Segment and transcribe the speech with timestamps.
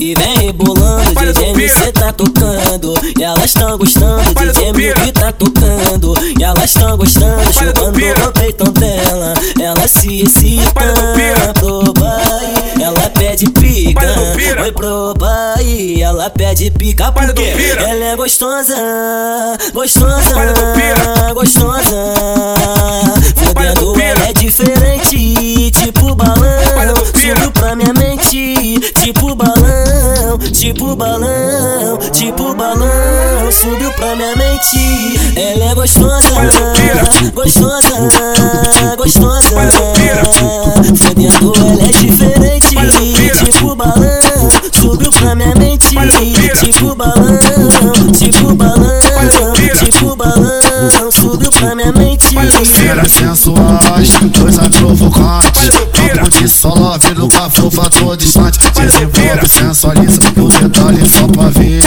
[0.00, 1.14] e vem rebolando.
[1.14, 4.22] DJ cê tá tocando e elas tão gostando.
[4.72, 7.52] DJ que tá tocando e elas tão gostando.
[7.52, 10.70] Chupando o peitão dela, ela se excita
[11.54, 12.82] pro baile.
[12.82, 16.00] Ela pede pica, oi pro baile.
[16.00, 18.76] Ela pede pica porque ela é gostosa,
[19.72, 20.34] gostosa.
[28.34, 33.52] Mente, tipo balão, tipo balão, tipo balão.
[33.52, 36.30] Subiu pra minha mente, ela é gostosa,
[37.32, 38.10] gostosa,
[38.96, 39.50] gostosa.
[40.96, 42.74] Fudendo ela é diferente,
[43.52, 44.48] tipo balão.
[44.72, 45.88] Subiu pra minha mente,
[46.60, 51.10] tipo balão, tipo balão, tipo balão.
[51.12, 52.24] Subiu pra minha mente.
[52.86, 54.73] Era sensuais, coisa provocante Papo de
[57.50, 58.58] fofa tô distante.
[58.74, 61.82] Desenvolve, sensualiza, o detalhe só pra ver.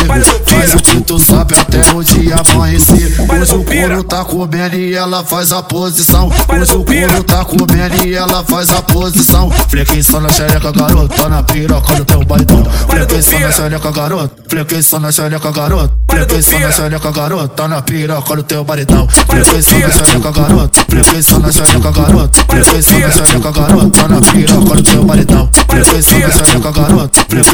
[0.46, 4.96] Faz o que tu sabe até o dia amanhecer Hoje o couro tá comendo e
[4.96, 6.32] ela faz a posição.
[6.50, 9.50] Hoje o couro tá comendo e ela faz a posição.
[9.70, 12.64] Flequei só na xereca, garoto, tá na piroca do teu baitão.
[12.90, 17.50] Flequei só na xereca, garoto, flequei só na xereca, garoto Flequei só na xereca, garoto,
[17.50, 19.08] tá na piroca do teu baitão.
[19.10, 23.90] Flequei só na xereca, garoto, flequei só na xereca, garoto Flequei só na xereca, garoto,
[23.90, 24.57] tá na piroca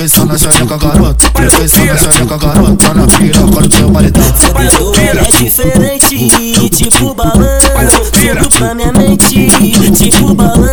[0.08, 1.24] só na xereca, garoto
[1.68, 3.94] só na xereca, garoto, tá na piroca do teu
[5.14, 7.60] ela é diferente, tipo balão.
[7.92, 9.48] Subiu pra minha mente,
[10.10, 10.68] tipo balão,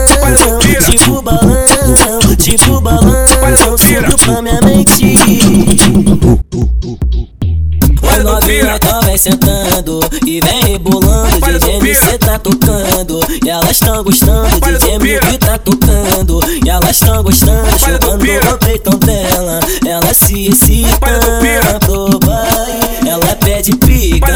[0.85, 3.79] tipo balão, tipo balão.
[3.79, 5.19] Subiu pra minha mente.
[8.03, 11.41] Oi novinha, então vem sentando e vem rebolando.
[11.41, 14.49] DJ cê tá tocando e elas tão gostando.
[14.61, 17.70] DJ que tá tocando e elas tão gostando.
[20.21, 20.85] Se
[21.81, 23.09] pro baile.
[23.09, 24.27] Ela pede pica,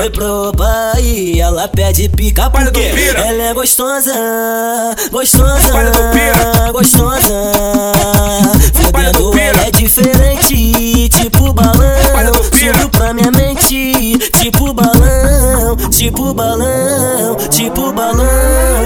[0.00, 1.40] oi pro baile.
[1.40, 4.12] Ela pede pica porque ela é gostosa,
[5.10, 5.72] gostosa,
[6.72, 7.52] gostosa.
[8.74, 11.72] Fudendo ela é diferente, tipo balão.
[12.44, 14.91] Subiu pra minha mente, tipo balão,
[15.92, 18.26] tipo balão, tipo balão.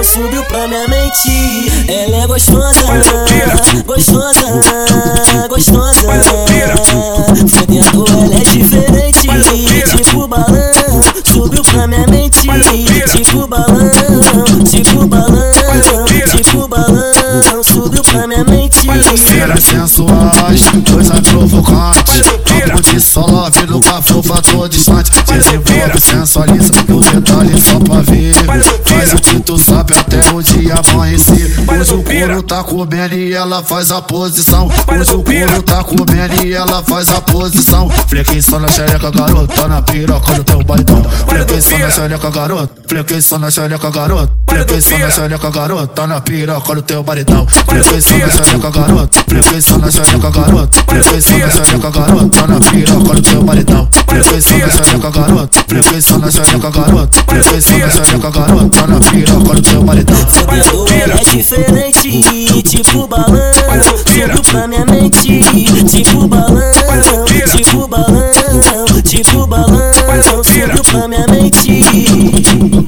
[0.03, 2.83] Subiu pra minha mente, ela é gostosa,
[3.87, 4.63] gostosa,
[5.49, 6.03] gostosa.
[7.49, 9.29] Fudendo ela é diferente,
[10.05, 10.57] tipo balão.
[11.25, 12.41] Subiu pra minha mente,
[13.13, 17.63] tipo balão, tipo balão, tipo balão.
[17.63, 18.85] Subiu pra minha mente.
[18.87, 19.27] Provocante
[22.87, 25.11] Papo de solo, no fofa tô distante.
[25.27, 28.35] Desenvolve, sensualiza, o detalhe só pra ver.
[28.85, 31.57] Faz o que tu sabe até o dia amanhecer.
[31.67, 34.71] Hoje o couro tá comendo e ela faz a posição.
[34.87, 37.91] Hoje o couro tá comendo e ela faz a posição.
[38.09, 42.31] Flequei só na xereca, garoto, tá na piroca do teu baitão Flequei só na xereca,
[42.31, 46.83] garoto, flequei só na xereca, garoto Flequei só na xereca, garoto, tá na piroca do
[46.83, 51.51] teu baitão Flequei só na xereca, garoto, flequei só na xereca, garoto Flequei só na
[51.51, 52.46] xereca, garoto,
[53.07, 55.59] tá do teu baitão Flequei só na xereca, garoto,
[56.01, 57.25] só na xereca, garoto
[57.61, 63.07] só na xereca, garoto, tá na piroca do teu baitão Fudendo ela é diferente, tipo
[63.07, 63.27] balão.
[64.07, 65.41] Subiu pra minha mente,